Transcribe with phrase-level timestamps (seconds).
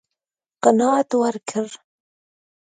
[0.63, 1.67] قناعت ورکړ.